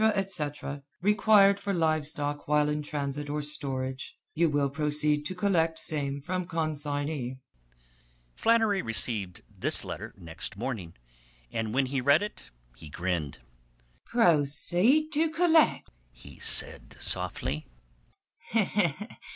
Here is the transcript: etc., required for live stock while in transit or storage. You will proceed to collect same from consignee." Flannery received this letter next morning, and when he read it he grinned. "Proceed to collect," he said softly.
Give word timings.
etc., 0.15 0.81
required 1.03 1.59
for 1.59 1.75
live 1.75 2.07
stock 2.07 2.47
while 2.47 2.67
in 2.69 2.81
transit 2.81 3.29
or 3.29 3.39
storage. 3.39 4.17
You 4.33 4.49
will 4.49 4.71
proceed 4.71 5.27
to 5.27 5.35
collect 5.35 5.77
same 5.77 6.21
from 6.21 6.47
consignee." 6.47 7.37
Flannery 8.33 8.81
received 8.81 9.43
this 9.47 9.85
letter 9.85 10.15
next 10.17 10.57
morning, 10.57 10.95
and 11.51 11.71
when 11.71 11.85
he 11.85 12.01
read 12.01 12.23
it 12.23 12.49
he 12.75 12.89
grinned. 12.89 13.37
"Proceed 14.07 15.11
to 15.11 15.29
collect," 15.29 15.87
he 16.11 16.39
said 16.39 16.95
softly. 16.99 17.67